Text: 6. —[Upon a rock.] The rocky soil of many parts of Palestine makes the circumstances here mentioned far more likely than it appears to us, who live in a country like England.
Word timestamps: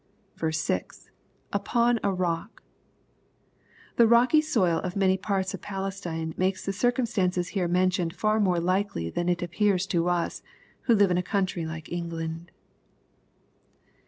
6. 0.41 1.11
—[Upon 1.53 1.99
a 2.03 2.11
rock.] 2.11 2.63
The 3.97 4.07
rocky 4.07 4.41
soil 4.41 4.79
of 4.79 4.95
many 4.95 5.15
parts 5.15 5.53
of 5.53 5.61
Palestine 5.61 6.33
makes 6.37 6.65
the 6.65 6.73
circumstances 6.73 7.49
here 7.49 7.67
mentioned 7.67 8.15
far 8.15 8.39
more 8.39 8.59
likely 8.59 9.11
than 9.11 9.29
it 9.29 9.43
appears 9.43 9.85
to 9.85 10.09
us, 10.09 10.41
who 10.85 10.95
live 10.95 11.11
in 11.11 11.19
a 11.19 11.21
country 11.21 11.67
like 11.67 11.91
England. 11.91 12.49